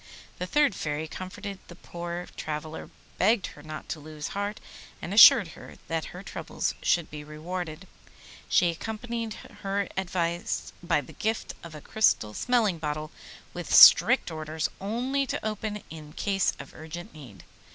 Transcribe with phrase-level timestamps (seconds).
[0.39, 4.59] The third Fairy comforted the poor traveller, begged her not to lose heart,
[4.99, 7.87] and assured her that her troubles should be rewarded.
[8.49, 13.11] She accompanied her advice by the gift of a crystal smelling bottle,
[13.53, 17.43] with strict orders only to open it in case of urgent need.